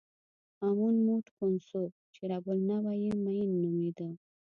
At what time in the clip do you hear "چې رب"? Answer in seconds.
2.13-2.45